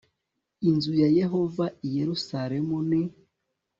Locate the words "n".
2.89-2.91